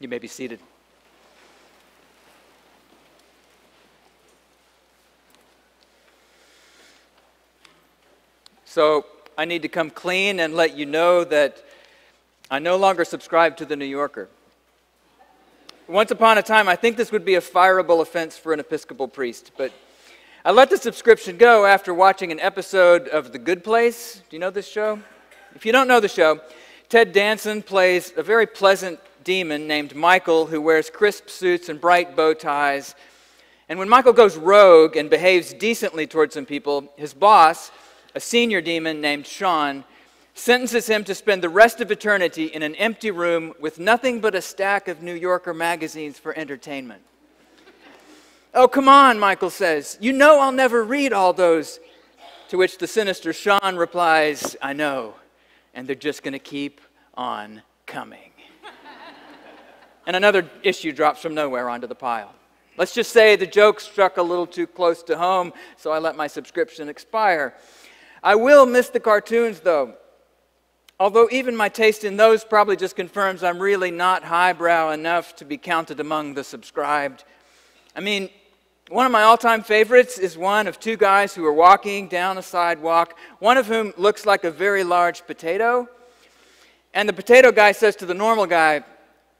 [0.00, 0.58] You may be seated.
[8.64, 9.04] So,
[9.36, 11.62] I need to come clean and let you know that
[12.50, 14.30] I no longer subscribe to the New Yorker.
[15.86, 19.06] Once upon a time, I think this would be a fireable offense for an Episcopal
[19.06, 19.70] priest, but
[20.46, 24.22] I let the subscription go after watching an episode of The Good Place.
[24.30, 24.98] Do you know this show?
[25.54, 26.40] If you don't know the show,
[26.88, 32.16] Ted Danson plays a very pleasant demon named Michael who wears crisp suits and bright
[32.16, 32.94] bow ties.
[33.68, 37.70] And when Michael goes rogue and behaves decently towards some people, his boss,
[38.14, 39.84] a senior demon named Shawn,
[40.34, 44.34] sentences him to spend the rest of eternity in an empty room with nothing but
[44.34, 47.02] a stack of New Yorker magazines for entertainment.
[48.54, 49.98] oh, come on, Michael says.
[50.00, 51.78] You know I'll never read all those.
[52.48, 55.14] To which the sinister Shawn replies, I know,
[55.72, 56.80] and they're just going to keep
[57.14, 58.29] on coming.
[60.06, 62.32] And another issue drops from nowhere onto the pile.
[62.76, 66.16] Let's just say the joke struck a little too close to home, so I let
[66.16, 67.54] my subscription expire.
[68.22, 69.94] I will miss the cartoons, though.
[70.98, 75.44] Although even my taste in those probably just confirms I'm really not highbrow enough to
[75.44, 77.24] be counted among the subscribed.
[77.96, 78.28] I mean,
[78.90, 82.38] one of my all time favorites is one of two guys who are walking down
[82.38, 85.88] a sidewalk, one of whom looks like a very large potato.
[86.92, 88.84] And the potato guy says to the normal guy,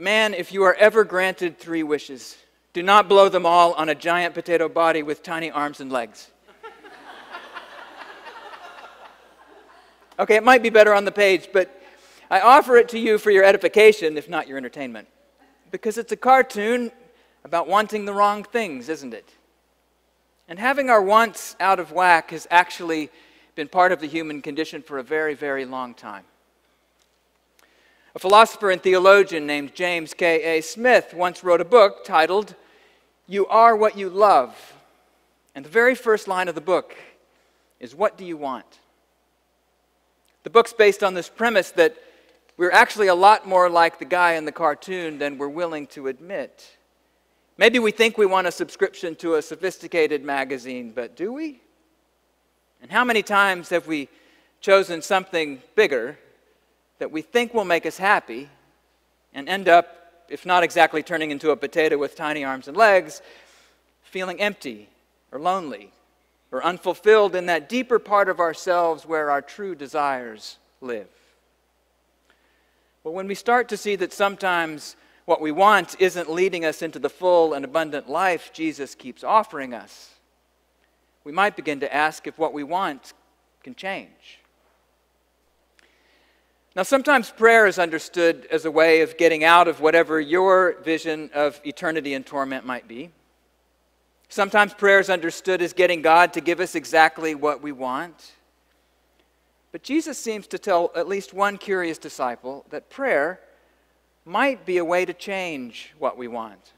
[0.00, 2.36] Man, if you are ever granted three wishes,
[2.72, 6.30] do not blow them all on a giant potato body with tiny arms and legs.
[10.20, 11.82] Okay, it might be better on the page, but
[12.30, 15.08] I offer it to you for your edification, if not your entertainment.
[15.72, 16.92] Because it's a cartoon
[17.44, 19.28] about wanting the wrong things, isn't it?
[20.46, 23.10] And having our wants out of whack has actually
[23.56, 26.24] been part of the human condition for a very, very long time.
[28.14, 30.62] A philosopher and theologian named James K.A.
[30.62, 32.54] Smith once wrote a book titled,
[33.26, 34.74] You Are What You Love.
[35.54, 36.96] And the very first line of the book
[37.80, 38.78] is, What do you want?
[40.42, 41.96] The book's based on this premise that
[42.56, 46.08] we're actually a lot more like the guy in the cartoon than we're willing to
[46.08, 46.76] admit.
[47.58, 51.60] Maybe we think we want a subscription to a sophisticated magazine, but do we?
[52.80, 54.08] And how many times have we
[54.60, 56.18] chosen something bigger
[56.98, 58.48] that we think will make us happy
[59.34, 63.22] and end up, if not exactly turning into a potato with tiny arms and legs,
[64.02, 64.88] feeling empty
[65.30, 65.92] or lonely
[66.50, 71.08] or unfulfilled in that deeper part of ourselves where our true desires live.
[73.04, 76.98] But when we start to see that sometimes what we want isn't leading us into
[76.98, 80.14] the full and abundant life Jesus keeps offering us,
[81.24, 83.12] we might begin to ask if what we want
[83.62, 84.40] can change.
[86.78, 91.28] Now, sometimes prayer is understood as a way of getting out of whatever your vision
[91.34, 93.10] of eternity and torment might be.
[94.28, 98.30] Sometimes prayer is understood as getting God to give us exactly what we want.
[99.72, 103.40] But Jesus seems to tell at least one curious disciple that prayer
[104.24, 106.74] might be a way to change what we want.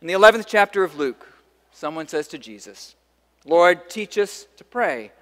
[0.00, 1.28] In the 11th chapter of Luke,
[1.70, 2.94] someone says to Jesus,
[3.44, 5.12] Lord, teach us to pray.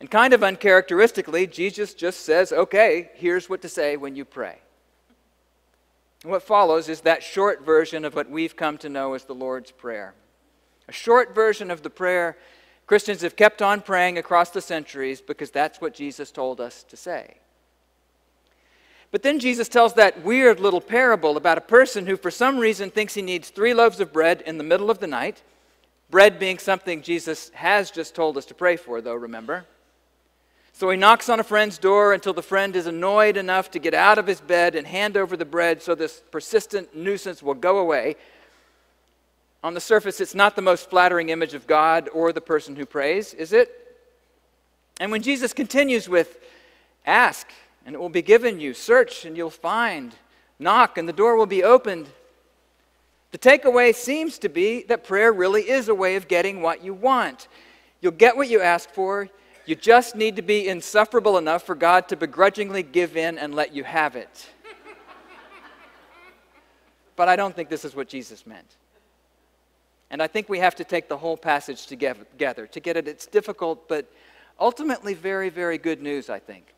[0.00, 4.58] And kind of uncharacteristically, Jesus just says, okay, here's what to say when you pray.
[6.22, 9.34] And what follows is that short version of what we've come to know as the
[9.34, 10.14] Lord's Prayer.
[10.88, 12.36] A short version of the prayer
[12.86, 16.96] Christians have kept on praying across the centuries because that's what Jesus told us to
[16.96, 17.38] say.
[19.10, 22.90] But then Jesus tells that weird little parable about a person who, for some reason,
[22.90, 25.42] thinks he needs three loaves of bread in the middle of the night.
[26.10, 29.64] Bread being something Jesus has just told us to pray for, though, remember?
[30.76, 33.94] So he knocks on a friend's door until the friend is annoyed enough to get
[33.94, 37.78] out of his bed and hand over the bread so this persistent nuisance will go
[37.78, 38.16] away.
[39.64, 42.84] On the surface, it's not the most flattering image of God or the person who
[42.84, 43.70] prays, is it?
[45.00, 46.40] And when Jesus continues with,
[47.06, 47.48] Ask,
[47.86, 50.14] and it will be given you, search, and you'll find,
[50.58, 52.06] knock, and the door will be opened.
[53.30, 56.92] The takeaway seems to be that prayer really is a way of getting what you
[56.92, 57.48] want.
[58.02, 59.30] You'll get what you ask for,
[59.66, 63.74] you just need to be insufferable enough for God to begrudgingly give in and let
[63.74, 64.48] you have it.
[67.16, 68.76] but I don't think this is what Jesus meant.
[70.10, 73.08] And I think we have to take the whole passage together to get it.
[73.08, 74.10] It's difficult, but
[74.60, 76.72] ultimately very, very good news, I think.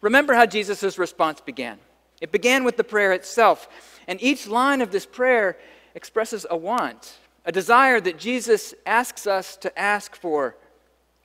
[0.00, 1.78] Remember how Jesus' response began.
[2.22, 3.68] It began with the prayer itself.
[4.06, 5.58] And each line of this prayer
[5.94, 10.56] expresses a want, a desire that Jesus asks us to ask for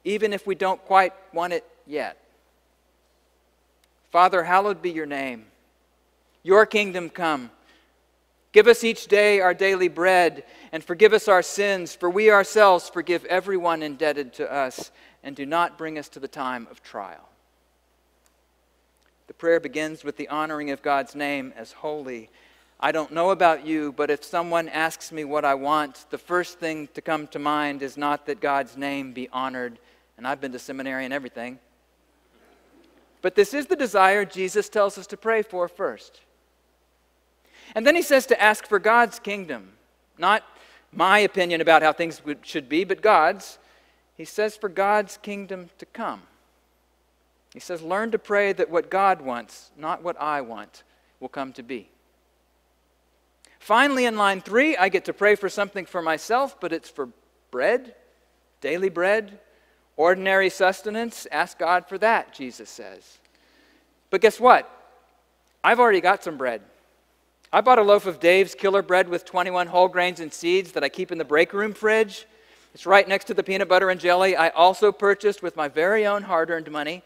[0.03, 2.17] even if we don't quite want it yet.
[4.11, 5.45] Father, hallowed be your name.
[6.43, 7.49] Your kingdom come.
[8.51, 12.87] Give us each day our daily bread, and forgive us our sins, for we ourselves
[12.89, 14.91] forgive everyone indebted to us,
[15.23, 17.29] and do not bring us to the time of trial.
[19.25, 22.29] The prayer begins with the honoring of God's name as holy.
[22.79, 26.59] I don't know about you, but if someone asks me what I want, the first
[26.59, 29.79] thing to come to mind is not that God's name be honored,
[30.17, 31.59] and I've been to seminary and everything.
[33.21, 36.21] But this is the desire Jesus tells us to pray for first.
[37.75, 39.71] And then he says to ask for God's kingdom,
[40.17, 40.43] not
[40.91, 43.57] my opinion about how things should be, but God's.
[44.15, 46.21] He says for God's kingdom to come.
[47.53, 50.83] He says, learn to pray that what God wants, not what I want,
[51.19, 51.89] will come to be.
[53.59, 57.09] Finally, in line three, I get to pray for something for myself, but it's for
[57.49, 57.95] bread,
[58.59, 59.39] daily bread,
[59.97, 61.27] ordinary sustenance.
[61.31, 63.19] Ask God for that, Jesus says.
[64.09, 64.69] But guess what?
[65.63, 66.61] I've already got some bread.
[67.51, 70.83] I bought a loaf of Dave's killer bread with 21 whole grains and seeds that
[70.83, 72.25] I keep in the break room fridge.
[72.73, 76.07] It's right next to the peanut butter and jelly I also purchased with my very
[76.07, 77.03] own hard earned money.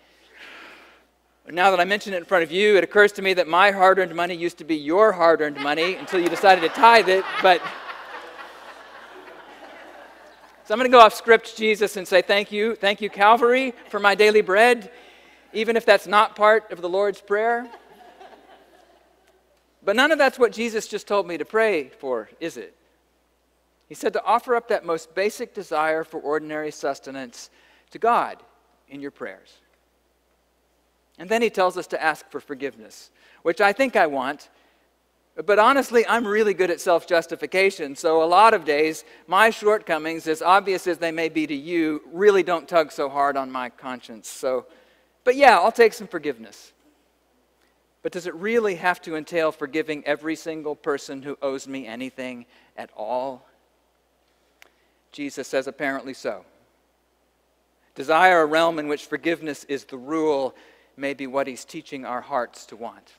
[1.50, 3.72] Now that I mention it in front of you, it occurs to me that my
[3.72, 7.08] hard earned money used to be your hard earned money until you decided to tithe
[7.08, 7.24] it.
[7.42, 7.62] But
[10.68, 13.74] so I'm going to go off script, Jesus, and say thank you, thank you, Calvary,
[13.88, 14.92] for my daily bread,
[15.54, 17.70] even if that's not part of the Lord's Prayer.
[19.82, 22.76] But none of that's what Jesus just told me to pray for, is it?
[23.88, 27.50] He said to offer up that most basic desire for ordinary sustenance
[27.92, 28.44] to God
[28.90, 29.62] in your prayers.
[31.18, 33.10] And then he tells us to ask for forgiveness,
[33.42, 34.50] which I think I want.
[35.46, 37.96] But honestly, I'm really good at self justification.
[37.96, 42.02] So a lot of days, my shortcomings, as obvious as they may be to you,
[42.12, 44.28] really don't tug so hard on my conscience.
[44.28, 44.66] So,
[45.24, 46.74] but yeah, I'll take some forgiveness.
[48.02, 52.46] But does it really have to entail forgiving every single person who owes me anything
[52.76, 53.48] at all?
[55.12, 56.46] Jesus says apparently so.
[57.94, 60.56] Desire a realm in which forgiveness is the rule
[60.96, 63.14] may be what he's teaching our hearts to want.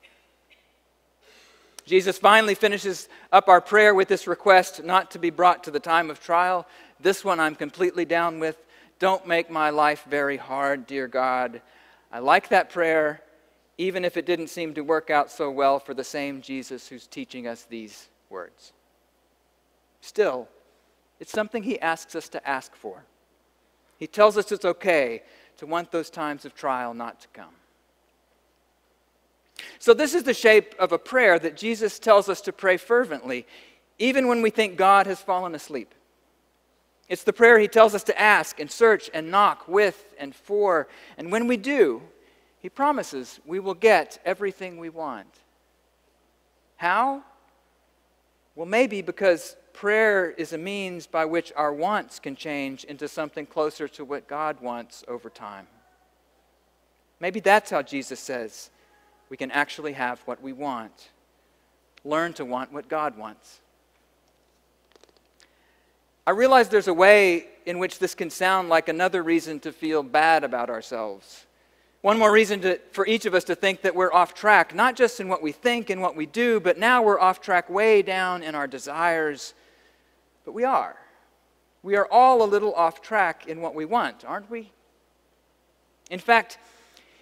[1.89, 5.81] Jesus finally finishes up our prayer with this request not to be brought to the
[5.81, 6.67] time of trial.
[7.01, 8.63] This one I'm completely down with.
[8.99, 11.63] Don't make my life very hard, dear God.
[12.13, 13.23] I like that prayer
[13.79, 17.07] even if it didn't seem to work out so well for the same Jesus who's
[17.07, 18.73] teaching us these words.
[20.03, 20.47] Still,
[21.21, 23.05] it's something he asks us to ask for.
[23.97, 25.23] He tells us it's okay
[25.57, 27.55] to want those times of trial not to come.
[29.79, 33.47] So, this is the shape of a prayer that Jesus tells us to pray fervently,
[33.99, 35.95] even when we think God has fallen asleep.
[37.09, 40.89] It's the prayer he tells us to ask and search and knock with and for.
[41.17, 42.03] And when we do,
[42.61, 45.39] he promises we will get everything we want.
[46.77, 47.23] How?
[48.55, 53.47] Well, maybe because prayer is a means by which our wants can change into something
[53.47, 55.67] closer to what God wants over time.
[57.21, 58.71] Maybe that's how Jesus says
[59.29, 61.11] we can actually have what we want.
[62.05, 63.61] Learn to want what God wants.
[66.27, 70.03] I realize there's a way in which this can sound like another reason to feel
[70.03, 71.47] bad about ourselves.
[72.03, 74.95] One more reason to, for each of us to think that we're off track, not
[74.95, 78.03] just in what we think and what we do, but now we're off track way
[78.03, 79.55] down in our desires.
[80.45, 80.97] But we are.
[81.83, 84.71] We are all a little off track in what we want, aren't we?
[86.11, 86.59] In fact,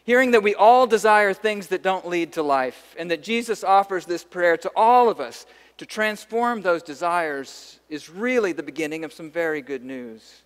[0.07, 4.07] hearing that we all desire things that don't lead to life, and that Jesus offers
[4.07, 5.47] this prayer to all of us
[5.79, 10.43] to transform those desires, is really the beginning of some very good news.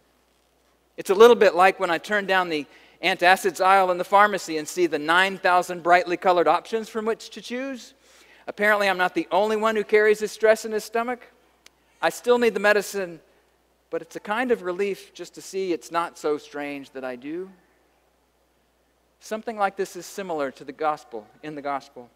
[0.96, 2.66] It's a little bit like when I turn down the
[3.04, 7.42] antacids aisle in the pharmacy and see the 9,000 brightly colored options from which to
[7.42, 7.92] choose.
[8.46, 11.26] Apparently, I'm not the only one who carries this stress in his stomach.
[12.00, 13.20] I still need the medicine,
[13.90, 17.16] but it's a kind of relief just to see it's not so strange that I
[17.16, 17.50] do.
[19.20, 22.10] Something like this is similar to the gospel, in the gospel,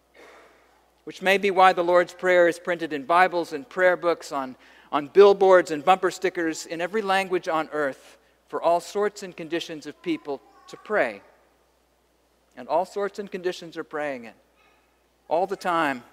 [1.04, 4.56] which may be why the Lord's Prayer is printed in Bibles and prayer books, on,
[4.90, 8.16] on billboards and bumper stickers in every language on earth
[8.48, 11.20] for all sorts and conditions of people to pray.
[12.56, 14.34] And all sorts and conditions are praying it.
[15.28, 16.04] All the time.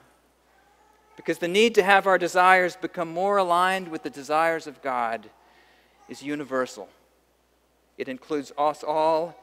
[1.16, 5.30] Because the need to have our desires become more aligned with the desires of God
[6.10, 6.90] is universal.
[7.98, 9.36] It includes us all,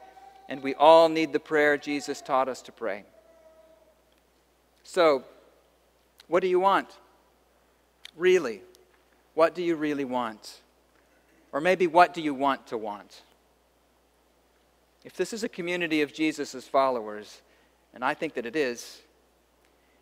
[0.49, 3.03] and we all need the prayer Jesus taught us to pray.
[4.83, 5.23] So,
[6.27, 6.89] what do you want?
[8.17, 8.61] Really?
[9.35, 10.59] What do you really want?
[11.53, 13.21] Or maybe what do you want to want?
[15.05, 17.41] If this is a community of Jesus' followers,
[17.93, 19.01] and I think that it is,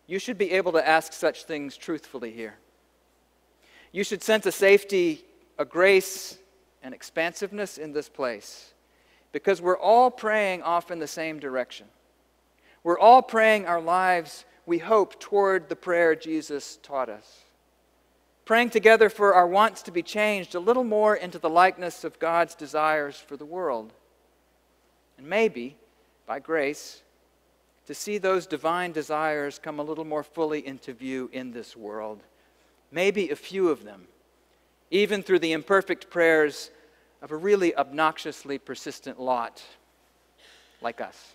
[0.06, 2.54] you should be able to ask such things truthfully here.
[3.92, 5.24] You should sense a safety,
[5.58, 6.38] a grace,
[6.82, 8.72] and expansiveness in this place
[9.32, 11.86] because we're all praying off in the same direction.
[12.82, 17.42] We're all praying our lives, we hope, toward the prayer Jesus taught us.
[18.44, 22.18] Praying together for our wants to be changed a little more into the likeness of
[22.18, 23.92] God's desires for the world.
[25.18, 25.76] And maybe,
[26.26, 27.02] by grace,
[27.86, 32.22] to see those divine desires come a little more fully into view in this world.
[32.90, 34.06] Maybe a few of them,
[34.90, 36.70] even through the imperfect prayers
[37.22, 39.62] of a really obnoxiously persistent lot
[40.80, 41.34] like us.